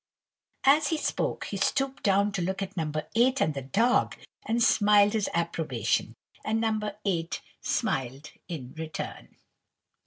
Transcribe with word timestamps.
As 0.63 0.87
he 0.87 0.97
spoke, 0.97 1.43
he 1.45 1.57
stooped 1.57 2.01
down 2.01 2.31
to 2.31 2.41
look 2.41 2.63
at 2.63 2.75
No. 2.75 2.91
8 3.13 3.39
and 3.39 3.53
the 3.53 3.61
dog, 3.61 4.15
and 4.43 4.63
smiled 4.63 5.13
his 5.13 5.29
approbation, 5.31 6.15
and 6.43 6.59
No. 6.59 6.79
8 7.05 7.39
smiled 7.61 8.31
in 8.47 8.73
return. 8.75 9.35